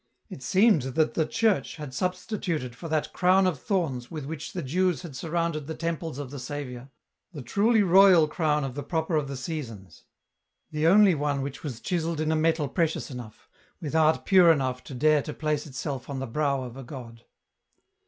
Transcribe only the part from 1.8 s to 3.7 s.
substituted for that crown of